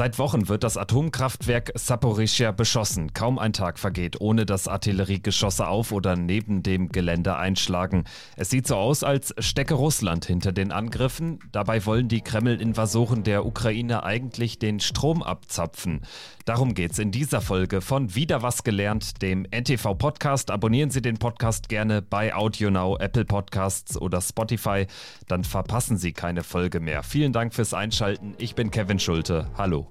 Seit 0.00 0.18
Wochen 0.18 0.48
wird 0.48 0.64
das 0.64 0.78
Atomkraftwerk 0.78 1.72
Saporischia 1.74 2.52
beschossen. 2.52 3.12
Kaum 3.12 3.38
ein 3.38 3.52
Tag 3.52 3.78
vergeht, 3.78 4.18
ohne 4.18 4.46
dass 4.46 4.66
Artilleriegeschosse 4.66 5.68
auf 5.68 5.92
oder 5.92 6.16
neben 6.16 6.62
dem 6.62 6.88
Gelände 6.88 7.36
einschlagen. 7.36 8.04
Es 8.34 8.48
sieht 8.48 8.66
so 8.66 8.76
aus, 8.76 9.04
als 9.04 9.34
stecke 9.38 9.74
Russland 9.74 10.24
hinter 10.24 10.52
den 10.52 10.72
Angriffen. 10.72 11.40
Dabei 11.52 11.84
wollen 11.84 12.08
die 12.08 12.22
Kreml-Invasoren 12.22 13.24
der 13.24 13.44
Ukraine 13.44 14.02
eigentlich 14.02 14.58
den 14.58 14.80
Strom 14.80 15.22
abzapfen. 15.22 16.00
Darum 16.46 16.72
geht's 16.72 16.98
in 16.98 17.10
dieser 17.10 17.42
Folge 17.42 17.82
von 17.82 18.14
Wieder 18.14 18.40
was 18.40 18.64
gelernt, 18.64 19.20
dem 19.20 19.44
NTV 19.50 19.96
Podcast. 19.98 20.50
Abonnieren 20.50 20.88
Sie 20.88 21.02
den 21.02 21.18
Podcast 21.18 21.68
gerne 21.68 22.00
bei 22.00 22.34
AudioNow, 22.34 22.98
Apple 22.98 23.26
Podcasts 23.26 24.00
oder 24.00 24.22
Spotify. 24.22 24.86
Dann 25.28 25.44
verpassen 25.44 25.98
Sie 25.98 26.14
keine 26.14 26.42
Folge 26.42 26.80
mehr. 26.80 27.02
Vielen 27.02 27.34
Dank 27.34 27.52
fürs 27.52 27.74
Einschalten. 27.74 28.32
Ich 28.38 28.54
bin 28.54 28.70
Kevin 28.70 28.98
Schulte. 28.98 29.50
Hallo. 29.58 29.89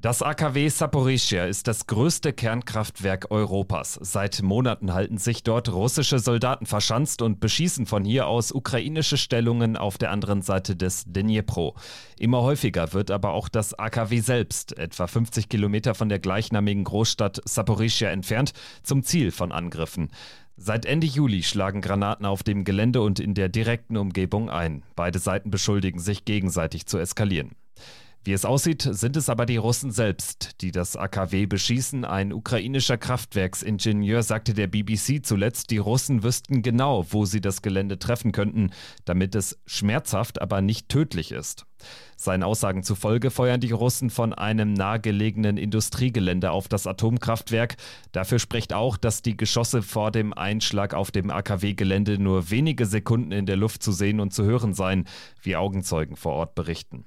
Das 0.00 0.22
AKW 0.22 0.68
Saporischia 0.68 1.46
ist 1.46 1.66
das 1.66 1.88
größte 1.88 2.32
Kernkraftwerk 2.32 3.32
Europas. 3.32 3.98
Seit 4.00 4.42
Monaten 4.42 4.94
halten 4.94 5.18
sich 5.18 5.42
dort 5.42 5.72
russische 5.72 6.20
Soldaten 6.20 6.66
verschanzt 6.66 7.20
und 7.20 7.40
beschießen 7.40 7.84
von 7.84 8.04
hier 8.04 8.28
aus 8.28 8.52
ukrainische 8.52 9.16
Stellungen 9.16 9.76
auf 9.76 9.98
der 9.98 10.12
anderen 10.12 10.40
Seite 10.42 10.76
des 10.76 11.02
Dnipro. 11.06 11.74
Immer 12.16 12.42
häufiger 12.42 12.92
wird 12.92 13.10
aber 13.10 13.32
auch 13.32 13.48
das 13.48 13.76
AKW 13.76 14.20
selbst, 14.20 14.78
etwa 14.78 15.08
50 15.08 15.48
Kilometer 15.48 15.96
von 15.96 16.08
der 16.08 16.20
gleichnamigen 16.20 16.84
Großstadt 16.84 17.40
Saporischia 17.44 18.10
entfernt, 18.10 18.52
zum 18.84 19.02
Ziel 19.02 19.32
von 19.32 19.50
Angriffen. 19.50 20.12
Seit 20.56 20.86
Ende 20.86 21.08
Juli 21.08 21.42
schlagen 21.42 21.80
Granaten 21.80 22.24
auf 22.24 22.44
dem 22.44 22.62
Gelände 22.62 23.02
und 23.02 23.18
in 23.18 23.34
der 23.34 23.48
direkten 23.48 23.96
Umgebung 23.96 24.48
ein. 24.48 24.84
Beide 24.94 25.18
Seiten 25.18 25.50
beschuldigen 25.50 25.98
sich 25.98 26.24
gegenseitig 26.24 26.86
zu 26.86 26.98
eskalieren. 26.98 27.56
Wie 28.28 28.34
es 28.34 28.44
aussieht, 28.44 28.82
sind 28.82 29.16
es 29.16 29.30
aber 29.30 29.46
die 29.46 29.56
Russen 29.56 29.90
selbst, 29.90 30.60
die 30.60 30.70
das 30.70 30.96
AKW 30.96 31.46
beschießen. 31.46 32.04
Ein 32.04 32.34
ukrainischer 32.34 32.98
Kraftwerksingenieur 32.98 34.22
sagte 34.22 34.52
der 34.52 34.66
BBC 34.66 35.24
zuletzt, 35.24 35.70
die 35.70 35.78
Russen 35.78 36.22
wüssten 36.22 36.60
genau, 36.60 37.06
wo 37.08 37.24
sie 37.24 37.40
das 37.40 37.62
Gelände 37.62 37.98
treffen 37.98 38.32
könnten, 38.32 38.72
damit 39.06 39.34
es 39.34 39.58
schmerzhaft, 39.64 40.42
aber 40.42 40.60
nicht 40.60 40.90
tödlich 40.90 41.32
ist. 41.32 41.64
Seinen 42.16 42.42
Aussagen 42.42 42.82
zufolge 42.82 43.30
feuern 43.30 43.60
die 43.60 43.70
Russen 43.70 44.10
von 44.10 44.34
einem 44.34 44.74
nahegelegenen 44.74 45.56
Industriegelände 45.56 46.50
auf 46.50 46.68
das 46.68 46.86
Atomkraftwerk. 46.86 47.76
Dafür 48.12 48.40
spricht 48.40 48.74
auch, 48.74 48.98
dass 48.98 49.22
die 49.22 49.38
Geschosse 49.38 49.80
vor 49.80 50.10
dem 50.10 50.34
Einschlag 50.34 50.92
auf 50.92 51.10
dem 51.10 51.30
AKW-Gelände 51.30 52.18
nur 52.18 52.50
wenige 52.50 52.84
Sekunden 52.84 53.32
in 53.32 53.46
der 53.46 53.56
Luft 53.56 53.82
zu 53.82 53.92
sehen 53.92 54.20
und 54.20 54.34
zu 54.34 54.44
hören 54.44 54.74
seien, 54.74 55.06
wie 55.40 55.56
Augenzeugen 55.56 56.16
vor 56.16 56.34
Ort 56.34 56.54
berichten. 56.54 57.06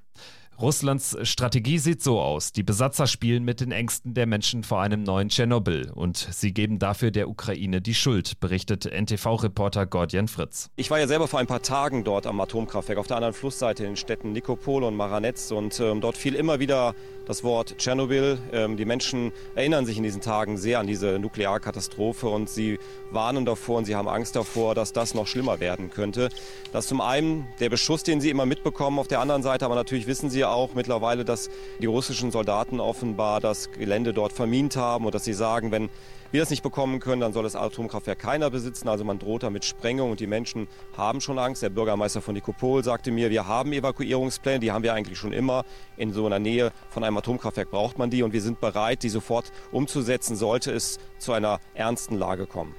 Russlands 0.62 1.18
Strategie 1.24 1.80
sieht 1.80 2.04
so 2.04 2.20
aus. 2.20 2.52
Die 2.52 2.62
Besatzer 2.62 3.08
spielen 3.08 3.44
mit 3.44 3.62
den 3.62 3.72
Ängsten 3.72 4.14
der 4.14 4.28
Menschen 4.28 4.64
vor 4.64 4.80
einem 4.80 5.02
neuen 5.02 5.30
Tschernobyl 5.30 5.90
und 5.90 6.18
sie 6.18 6.54
geben 6.54 6.78
dafür 6.78 7.10
der 7.10 7.30
Ukraine 7.30 7.82
die 7.82 7.96
Schuld, 7.96 8.40
berichtet 8.40 8.86
NTV-Reporter 8.86 9.88
Gordian 9.88 10.28
Fritz. 10.28 10.70
Ich 10.76 10.92
war 10.92 11.00
ja 11.00 11.08
selber 11.08 11.28
vor 11.28 11.40
ein 11.40 11.48
paar 11.48 11.64
Tagen 11.64 12.04
dort 12.04 12.28
am 12.28 12.40
Atomkraftwerk 12.40 13.00
auf 13.00 13.08
der 13.08 13.18
anderen 13.18 13.34
Flussseite 13.34 13.84
in 13.84 13.92
den 13.92 13.96
Städten 13.98 14.34
Nikopol 14.34 14.84
und 14.84 14.96
Maranetz 14.96 15.52
und 15.52 15.80
ähm, 15.80 16.00
dort 16.00 16.16
fiel 16.16 16.36
immer 16.36 16.60
wieder 16.60 16.94
das 17.26 17.44
Wort 17.44 17.78
Tschernobyl. 17.78 18.38
Ähm, 18.52 18.78
die 18.78 18.86
Menschen 18.86 19.32
erinnern 19.56 19.86
sich 19.86 19.98
in 19.98 20.04
diesen 20.04 20.22
Tagen 20.22 20.58
sehr 20.58 20.80
an 20.80 20.88
diese 20.88 21.18
Nuklearkatastrophe 21.20 22.28
und 22.28 22.50
sie 22.50 22.78
warnen 23.12 23.46
davor 23.46 23.80
und 23.80 23.86
sie 23.86 23.96
haben 23.96 24.08
Angst 24.08 24.36
davor, 24.36 24.76
dass 24.76 24.94
das 24.94 25.14
noch 25.14 25.28
schlimmer 25.28 25.60
werden 25.60 25.90
könnte. 25.90 26.30
Das 26.72 26.86
ist 26.86 26.90
zum 26.90 27.02
einen 27.02 27.48
der 27.60 27.70
Beschuss, 27.70 28.04
den 28.04 28.22
sie 28.22 28.30
immer 28.30 28.46
mitbekommen, 28.46 29.00
auf 29.00 29.08
der 29.08 29.20
anderen 29.20 29.44
Seite 29.44 29.66
aber 29.66 29.76
natürlich 29.76 30.08
wissen 30.08 30.30
sie 30.30 30.44
auch 30.52 30.74
mittlerweile, 30.74 31.26
dass 31.26 31.50
die 31.80 31.86
russischen 31.86 32.32
Soldaten 32.32 32.80
offenbar 32.80 33.40
das 33.40 33.72
Gelände 33.72 34.14
dort 34.14 34.34
vermint 34.34 34.76
haben 34.76 35.06
und 35.06 35.16
dass 35.16 35.24
sie 35.24 35.34
sagen, 35.34 35.72
wenn 35.72 35.90
wir 36.32 36.40
das 36.40 36.50
nicht 36.50 36.64
bekommen 36.64 37.00
können, 37.00 37.22
dann 37.22 37.34
soll 37.34 37.44
das 37.44 37.56
Atomkraftwerk 37.56 38.20
keiner 38.20 38.50
besitzen. 38.50 38.88
Also 38.88 39.04
man 39.04 39.20
droht 39.20 39.44
damit 39.44 39.66
Sprengung 39.66 40.12
und 40.12 40.20
die 40.20 40.28
Menschen 40.28 40.68
haben 40.96 41.20
schon 41.20 41.38
Angst. 41.38 41.62
Der 41.62 41.70
Bürgermeister 41.70 42.22
von 42.22 42.34
Nikopol 42.34 42.84
sagte 42.84 43.12
mir, 43.12 43.30
wir 43.30 43.48
haben 43.48 43.74
Evakuierungspläne, 43.74 44.60
die 44.60 44.72
haben 44.72 44.84
wir 44.84 44.94
eigentlich 44.94 45.18
schon 45.18 45.34
immer. 45.34 45.66
In 45.98 46.14
so 46.14 46.26
einer 46.26 46.40
Nähe 46.40 46.72
von 46.90 47.04
einem 47.04 47.18
Atomkraftwerk 47.18 47.70
braucht 47.70 47.98
man 47.98 48.10
die 48.10 48.24
und 48.24 48.32
wir 48.34 48.42
sind 48.42 48.62
bereit, 48.62 49.04
die 49.04 49.10
sofort 49.10 49.52
umzusetzen, 49.72 50.36
sollte 50.36 50.72
es 50.72 51.00
zu 51.20 51.34
einer 51.34 51.60
ernsten 51.74 52.18
Lage 52.18 52.48
kommen. 52.48 52.76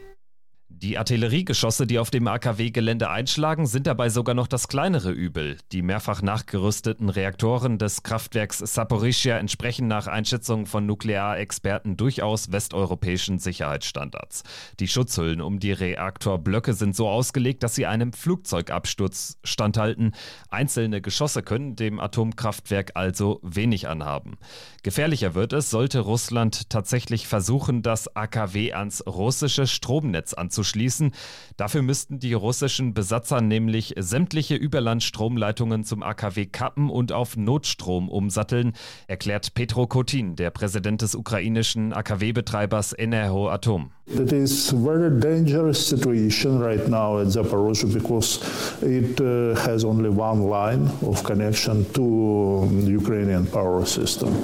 Die 0.82 0.98
Artilleriegeschosse, 0.98 1.86
die 1.86 2.00
auf 2.00 2.10
dem 2.10 2.26
AKW-Gelände 2.26 3.08
einschlagen, 3.08 3.66
sind 3.66 3.86
dabei 3.86 4.08
sogar 4.08 4.34
noch 4.34 4.48
das 4.48 4.66
kleinere 4.66 5.12
Übel. 5.12 5.58
Die 5.70 5.80
mehrfach 5.80 6.22
nachgerüsteten 6.22 7.08
Reaktoren 7.08 7.78
des 7.78 8.02
Kraftwerks 8.02 8.58
Saporischia 8.58 9.38
entsprechen 9.38 9.86
nach 9.86 10.08
Einschätzung 10.08 10.66
von 10.66 10.84
Nuklearexperten 10.84 11.96
durchaus 11.96 12.50
westeuropäischen 12.50 13.38
Sicherheitsstandards. 13.38 14.42
Die 14.80 14.88
Schutzhüllen 14.88 15.40
um 15.40 15.60
die 15.60 15.70
Reaktorblöcke 15.70 16.74
sind 16.74 16.96
so 16.96 17.08
ausgelegt, 17.08 17.62
dass 17.62 17.76
sie 17.76 17.86
einem 17.86 18.12
Flugzeugabsturz 18.12 19.38
standhalten. 19.44 20.16
Einzelne 20.48 21.00
Geschosse 21.00 21.44
können 21.44 21.76
dem 21.76 22.00
Atomkraftwerk 22.00 22.90
also 22.94 23.38
wenig 23.44 23.86
anhaben. 23.86 24.36
Gefährlicher 24.82 25.36
wird 25.36 25.52
es, 25.52 25.70
sollte 25.70 26.00
Russland 26.00 26.70
tatsächlich 26.70 27.28
versuchen, 27.28 27.82
das 27.82 28.16
AKW 28.16 28.72
ans 28.72 29.06
russische 29.06 29.68
Stromnetz 29.68 30.34
anzuschließen 30.34 30.71
anzuschließen. 30.72 31.12
Dafür 31.56 31.82
müssten 31.82 32.18
die 32.18 32.32
russischen 32.32 32.94
Besatzer 32.94 33.40
nämlich 33.40 33.94
sämtliche 33.98 34.54
Überlandstromleitungen 34.56 35.84
zum 35.84 36.02
AKW 36.02 36.46
kappen 36.46 36.90
und 36.90 37.12
auf 37.12 37.36
Notstrom 37.36 38.08
umsatteln, 38.08 38.72
erklärt 39.06 39.54
Petro 39.54 39.86
Kotin, 39.86 40.34
der 40.36 40.50
Präsident 40.50 41.02
des 41.02 41.14
ukrainischen 41.14 41.92
AKW-Betreibers 41.92 42.94
Enerho 42.98 43.48
Atom. 43.48 43.90
It 44.08 44.32
is 44.32 44.72
a 44.72 44.76
very 44.76 45.10
dangerous 45.10 45.88
situation 45.88 46.60
right 46.60 46.88
now 46.88 47.18
at 47.18 47.28
Zaporozhye 47.28 47.94
because 47.94 48.40
it 48.82 49.20
uh, 49.20 49.54
has 49.64 49.84
only 49.84 50.10
one 50.10 50.48
line 50.48 50.90
of 51.02 51.22
connection 51.22 51.86
to 51.94 52.68
the 52.84 52.90
Ukrainian 52.90 53.46
power 53.46 53.86
system. 53.86 54.34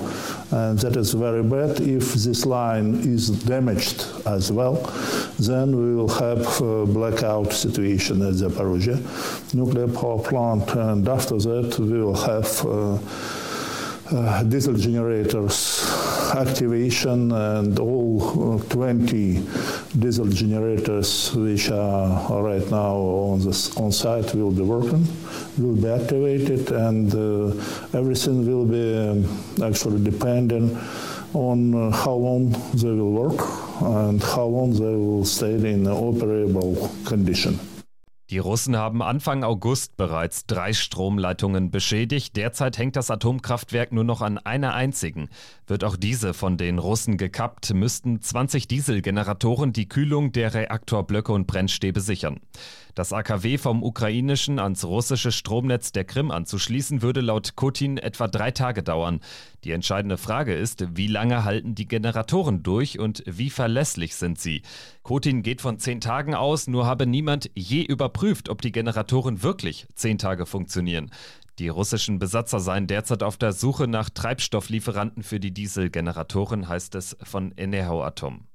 And 0.52 0.78
that 0.78 0.96
is 0.96 1.12
very 1.12 1.42
bad. 1.42 1.80
If 1.80 2.14
this 2.14 2.46
line 2.46 3.00
is 3.02 3.28
damaged 3.28 4.06
as 4.24 4.50
well, 4.52 4.76
then 5.38 5.76
we 5.76 5.94
will 5.94 6.08
have 6.18 6.60
a 6.60 6.86
blackout 6.86 7.52
situation 7.52 8.22
at 8.22 8.34
Zaporozhye 8.34 8.98
nuclear 9.54 9.88
power 9.88 10.18
plant. 10.18 10.68
And 10.74 11.08
after 11.08 11.36
that, 11.38 11.78
we 11.78 12.00
will 12.00 12.14
have 12.14 12.66
uh, 12.66 12.98
uh, 14.10 14.42
diesel 14.42 14.74
generators 14.74 15.84
activation 16.34 17.32
and 17.32 17.78
all 17.78 18.58
20 18.68 19.46
diesel 19.98 20.26
generators 20.26 21.34
which 21.34 21.70
are 21.70 22.42
right 22.42 22.68
now 22.70 22.94
on 22.94 23.40
the 23.40 23.74
on 23.76 23.92
site 23.92 24.34
will 24.34 24.50
be 24.50 24.62
working, 24.62 25.06
will 25.58 25.76
be 25.76 25.88
activated, 25.88 26.70
and 26.72 27.14
uh, 27.14 27.98
everything 27.98 28.46
will 28.46 28.64
be 28.64 28.96
um, 28.96 29.24
actually 29.62 30.02
dependent 30.02 30.76
on 31.34 31.74
uh, 31.74 31.90
how 31.90 32.16
long 32.16 32.52
they 32.74 32.90
will 32.90 33.12
work 33.12 33.40
and 33.80 34.22
how 34.22 34.46
long 34.46 34.72
they 34.72 34.94
will 34.94 35.24
stay 35.24 35.54
in 35.54 35.84
operable 35.84 36.76
condition. 37.04 37.58
Die 38.30 38.38
Russen 38.38 38.76
haben 38.76 39.00
Anfang 39.00 39.42
August 39.42 39.96
bereits 39.96 40.44
drei 40.44 40.74
Stromleitungen 40.74 41.70
beschädigt. 41.70 42.36
Derzeit 42.36 42.76
hängt 42.76 42.96
das 42.96 43.10
Atomkraftwerk 43.10 43.90
nur 43.90 44.04
noch 44.04 44.20
an 44.20 44.36
einer 44.36 44.74
einzigen. 44.74 45.30
Wird 45.66 45.82
auch 45.82 45.96
diese 45.96 46.34
von 46.34 46.58
den 46.58 46.78
Russen 46.78 47.16
gekappt, 47.16 47.72
müssten 47.72 48.20
20 48.20 48.68
Dieselgeneratoren 48.68 49.72
die 49.72 49.88
Kühlung 49.88 50.32
der 50.32 50.52
Reaktorblöcke 50.52 51.32
und 51.32 51.46
Brennstäbe 51.46 52.02
sichern. 52.02 52.40
Das 52.94 53.14
AKW 53.14 53.56
vom 53.56 53.82
ukrainischen 53.82 54.58
ans 54.58 54.84
russische 54.84 55.32
Stromnetz 55.32 55.92
der 55.92 56.04
Krim 56.04 56.30
anzuschließen, 56.30 57.00
würde 57.00 57.22
laut 57.22 57.56
Putin 57.56 57.96
etwa 57.96 58.28
drei 58.28 58.50
Tage 58.50 58.82
dauern. 58.82 59.20
Die 59.64 59.72
entscheidende 59.72 60.18
Frage 60.18 60.54
ist, 60.54 60.96
wie 60.96 61.08
lange 61.08 61.44
halten 61.44 61.74
die 61.74 61.88
Generatoren 61.88 62.62
durch 62.62 62.98
und 62.98 63.24
wie 63.26 63.50
verlässlich 63.50 64.14
sind 64.14 64.38
sie? 64.38 64.62
Putin 65.02 65.42
geht 65.42 65.60
von 65.60 65.78
zehn 65.78 66.00
Tagen 66.00 66.34
aus, 66.34 66.68
nur 66.68 66.86
habe 66.86 67.06
niemand 67.06 67.50
je 67.54 67.82
überprüft, 67.82 68.48
ob 68.48 68.62
die 68.62 68.72
Generatoren 68.72 69.42
wirklich 69.42 69.88
zehn 69.94 70.18
Tage 70.18 70.46
funktionieren. 70.46 71.10
Die 71.58 71.68
russischen 71.68 72.20
Besatzer 72.20 72.60
seien 72.60 72.86
derzeit 72.86 73.24
auf 73.24 73.36
der 73.36 73.52
Suche 73.52 73.88
nach 73.88 74.10
Treibstofflieferanten 74.10 75.24
für 75.24 75.40
die 75.40 75.52
Dieselgeneratoren, 75.52 76.68
heißt 76.68 76.94
es 76.94 77.16
von 77.24 77.52
Enerhoatom. 77.56 78.46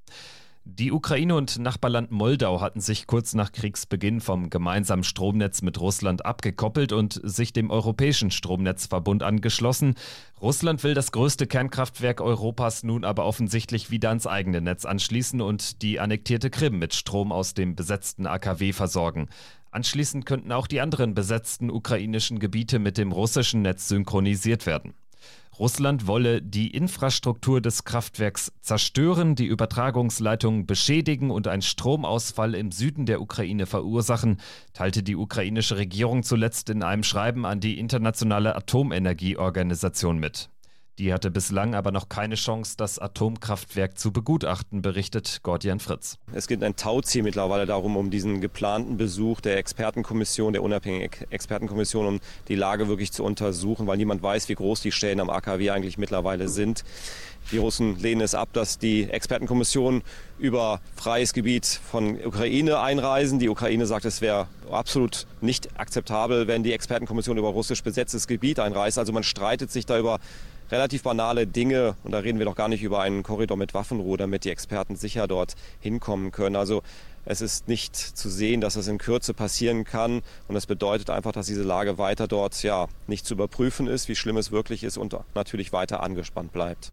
Die 0.65 0.94
Ukraine 0.94 1.36
und 1.36 1.60
Nachbarland 1.60 2.12
Moldau 2.12 2.62
hatten 2.62 2.80
sich 2.80 3.06
kurz 3.06 3.33
nach 3.33 3.51
Kriegsbeginn 3.51 4.21
vom 4.21 4.50
gemeinsamen 4.50 5.04
Stromnetz 5.04 5.62
mit 5.62 5.77
Russland 5.81 6.25
abgekoppelt 6.25 6.94
und 6.94 7.19
sich 7.21 7.51
dem 7.51 7.69
europäischen 7.69 8.31
Stromnetzverbund 8.31 9.24
angeschlossen. 9.24 9.95
Russland 10.42 10.81
will 10.86 10.94
das 10.94 11.12
größte 11.12 11.48
Kernkraftwerk 11.48 12.21
Europas 12.21 12.83
nun 12.83 13.04
aber 13.04 13.25
offensichtlich 13.25 13.92
wieder 13.92 14.07
ans 14.07 14.25
eigene 14.25 14.62
Netz 14.62 14.86
anschließen 14.86 15.42
und 15.42 15.81
die 15.81 16.00
annektierte 16.00 16.50
Krim 16.50 16.80
mit 16.80 16.94
Strom 16.94 17.33
aus 17.33 17.54
dem 17.54 17.75
besetzten 17.75 18.25
AKW 18.25 18.71
versorgen. 18.71 19.27
Anschließend 19.71 20.25
könnten 20.25 20.54
auch 20.54 20.68
die 20.68 20.80
anderen 20.80 21.13
besetzten 21.13 21.71
ukrainischen 21.71 22.39
Gebiete 22.39 22.80
mit 22.80 22.98
dem 22.98 23.12
russischen 23.12 23.63
Netz 23.63 23.89
synchronisiert 23.89 24.65
werden. 24.65 24.94
Russland 25.59 26.07
wolle 26.07 26.41
die 26.41 26.71
Infrastruktur 26.71 27.61
des 27.61 27.83
Kraftwerks 27.83 28.51
zerstören, 28.61 29.35
die 29.35 29.45
Übertragungsleitungen 29.45 30.65
beschädigen 30.65 31.29
und 31.29 31.47
einen 31.47 31.61
Stromausfall 31.61 32.55
im 32.55 32.71
Süden 32.71 33.05
der 33.05 33.21
Ukraine 33.21 33.65
verursachen, 33.65 34.38
teilte 34.73 35.03
die 35.03 35.15
ukrainische 35.15 35.77
Regierung 35.77 36.23
zuletzt 36.23 36.69
in 36.69 36.81
einem 36.81 37.03
Schreiben 37.03 37.45
an 37.45 37.59
die 37.59 37.77
Internationale 37.77 38.55
Atomenergieorganisation 38.55 40.17
mit. 40.17 40.50
Die 41.00 41.12
hatte 41.12 41.31
bislang 41.31 41.74
aber 41.74 41.92
noch 41.92 42.07
keine 42.07 42.36
Chance, 42.36 42.75
das 42.78 43.00
Atomkraftwerk 43.00 43.98
zu 43.98 44.12
begutachten, 44.12 44.84
berichtet 44.84 45.40
Gordian 45.42 45.80
Fritz. 45.80 46.19
Es 46.34 46.48
geht 46.48 46.63
ein 46.63 46.75
Tauziel 46.75 47.24
mittlerweile 47.24 47.66
darum, 47.66 47.98
um 47.98 48.12
diesen 48.12 48.42
geplanten 48.42 48.95
Besuch 48.95 49.42
der 49.42 49.57
Expertenkommission, 49.57 50.54
der 50.54 50.62
unabhängigen 50.62 51.31
Expertenkommission, 51.31 52.06
um 52.06 52.19
die 52.48 52.54
Lage 52.54 52.90
wirklich 52.90 53.12
zu 53.12 53.24
untersuchen, 53.24 53.88
weil 53.88 53.98
niemand 53.98 54.22
weiß, 54.22 54.50
wie 54.50 54.54
groß 54.54 54.81
die 54.81 54.92
Stellen 54.92 55.19
am 55.19 55.31
AKW 55.31 55.72
eigentlich 55.72 55.98
mittlerweile 55.98 56.48
sind. 56.48 56.84
Die 57.51 57.57
Russen 57.57 58.00
lehnen 58.00 58.22
es 58.22 58.36
ab, 58.36 58.50
dass 58.54 58.78
die 58.78 59.10
Expertenkommission 59.10 60.04
über 60.38 60.80
freies 60.96 61.34
Gebiet 61.34 61.66
von 61.66 62.24
Ukraine 62.24 62.80
einreisen. 62.80 63.39
Die 63.39 63.50
Ukraine 63.50 63.86
sagt, 63.86 64.06
es 64.06 64.22
wäre 64.22 64.48
absolut 64.72 65.25
nicht 65.42 65.80
akzeptabel, 65.80 66.48
wenn 66.48 66.63
die 66.63 66.72
Expertenkommission 66.72 67.38
über 67.38 67.50
russisch 67.50 67.84
besetztes 67.84 68.28
Gebiet 68.28 68.60
einreist. 68.60 68.98
Also 68.98 69.12
man 69.12 69.24
streitet 69.24 69.72
sich 69.72 69.86
da 69.86 70.00
über 70.00 70.19
relativ 70.71 71.04
banale 71.04 71.48
Dinge. 71.48 71.95
Und 72.04 72.12
da 72.12 72.19
reden 72.19 72.39
wir 72.39 72.45
doch 72.45 72.56
gar 72.56 72.68
nicht 72.68 72.83
über 72.83 73.01
einen 73.01 73.24
Korridor 73.24 73.57
mit 73.57 73.74
Waffenruhe, 73.74 74.18
damit 74.18 74.45
die 74.45 74.50
Experten 74.50 74.95
sicher 74.95 75.27
dort 75.27 75.56
hinkommen 75.80 76.31
können. 76.31 76.56
Also 76.56 76.81
es 77.25 77.42
ist 77.42 77.68
nicht 77.68 77.95
zu 77.95 78.30
sehen, 78.30 78.62
dass 78.62 78.74
das 78.74 78.88
in 78.88 78.98
Kürze 78.98 79.33
passieren 79.33 79.83
kann. 79.83 80.21
Und 80.48 80.56
das 80.56 80.65
bedeutet 80.65 81.10
einfach, 81.10 81.31
dass 81.31 81.48
diese 81.48 81.63
Lage 81.63 81.98
weiter 81.98 82.27
dort 82.27 82.62
ja 82.63 82.88
nicht 83.07 83.25
zu 83.25 83.33
überprüfen 83.33 83.88
ist, 83.88 84.07
wie 84.07 84.15
schlimm 84.15 84.38
es 84.38 84.51
wirklich 84.51 84.83
ist 84.83 84.98
und 84.98 85.15
natürlich 85.36 85.71
weiter 85.71 86.04
angespannt 86.04 86.51
bleibt. 86.51 86.92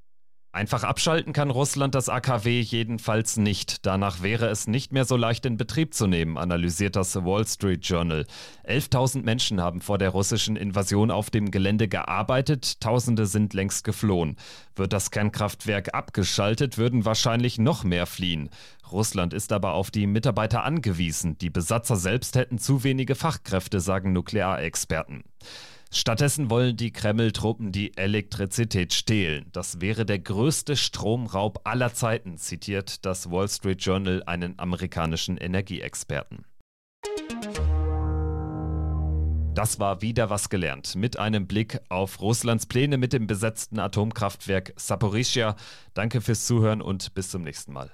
Einfach 0.52 0.82
abschalten 0.82 1.32
kann 1.32 1.48
Russland 1.48 1.94
das 1.94 2.08
AKW 2.08 2.60
jedenfalls 2.60 3.36
nicht. 3.36 3.86
Danach 3.86 4.20
wäre 4.20 4.48
es 4.48 4.66
nicht 4.66 4.92
mehr 4.92 5.04
so 5.04 5.16
leicht 5.16 5.46
in 5.46 5.56
Betrieb 5.56 5.94
zu 5.94 6.08
nehmen, 6.08 6.36
analysiert 6.36 6.96
das 6.96 7.14
Wall 7.14 7.46
Street 7.46 7.86
Journal. 7.86 8.26
11.000 8.68 9.22
Menschen 9.22 9.60
haben 9.60 9.80
vor 9.80 9.96
der 9.96 10.10
russischen 10.10 10.56
Invasion 10.56 11.12
auf 11.12 11.30
dem 11.30 11.52
Gelände 11.52 11.86
gearbeitet, 11.86 12.80
Tausende 12.80 13.26
sind 13.26 13.54
längst 13.54 13.84
geflohen. 13.84 14.36
Wird 14.74 14.92
das 14.92 15.12
Kernkraftwerk 15.12 15.94
abgeschaltet, 15.94 16.78
würden 16.78 17.04
wahrscheinlich 17.04 17.58
noch 17.58 17.84
mehr 17.84 18.06
fliehen. 18.06 18.50
Russland 18.90 19.32
ist 19.32 19.52
aber 19.52 19.74
auf 19.74 19.92
die 19.92 20.08
Mitarbeiter 20.08 20.64
angewiesen. 20.64 21.38
Die 21.38 21.50
Besatzer 21.50 21.94
selbst 21.94 22.34
hätten 22.34 22.58
zu 22.58 22.82
wenige 22.82 23.14
Fachkräfte, 23.14 23.78
sagen 23.78 24.12
Nuklearexperten. 24.12 25.22
Stattdessen 25.92 26.50
wollen 26.50 26.76
die 26.76 26.92
Kreml-Truppen 26.92 27.72
die 27.72 27.96
Elektrizität 27.96 28.94
stehlen. 28.94 29.46
Das 29.52 29.80
wäre 29.80 30.06
der 30.06 30.20
größte 30.20 30.76
Stromraub 30.76 31.62
aller 31.64 31.92
Zeiten, 31.92 32.38
zitiert 32.38 33.04
das 33.04 33.28
Wall 33.30 33.48
Street 33.48 33.82
Journal 33.82 34.22
einen 34.24 34.56
amerikanischen 34.60 35.36
Energieexperten. 35.36 36.44
Das 39.54 39.80
war 39.80 40.00
wieder 40.00 40.30
was 40.30 40.48
gelernt 40.48 40.94
mit 40.94 41.18
einem 41.18 41.48
Blick 41.48 41.80
auf 41.88 42.20
Russlands 42.20 42.66
Pläne 42.66 42.96
mit 42.96 43.12
dem 43.12 43.26
besetzten 43.26 43.80
Atomkraftwerk 43.80 44.72
Saporischia. 44.76 45.56
Danke 45.92 46.20
fürs 46.20 46.46
Zuhören 46.46 46.80
und 46.80 47.14
bis 47.14 47.30
zum 47.30 47.42
nächsten 47.42 47.72
Mal. 47.72 47.90